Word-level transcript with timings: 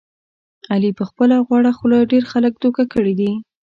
علي 0.71 0.91
په 0.99 1.03
خپله 1.09 1.35
غوړه 1.47 1.71
خوله 1.77 1.99
ډېر 2.11 2.23
خلک 2.31 2.53
دوکه 2.63 2.83
کړي 2.93 3.13
دي. 3.19 3.31